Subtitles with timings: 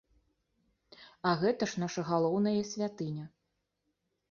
[1.33, 3.25] А гэта ж наша галоўнае святыня!